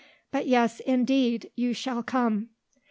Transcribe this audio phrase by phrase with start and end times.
[0.31, 2.49] But yes, indeed, you shall come."